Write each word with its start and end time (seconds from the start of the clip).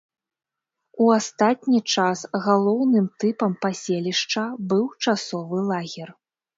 У 1.05 1.09
астатні 1.17 1.81
час 1.93 2.25
галоўным 2.47 3.05
тыпам 3.23 3.51
паселішча 3.69 4.43
быў 4.75 4.85
часовы 5.03 5.57
лагер. 5.73 6.09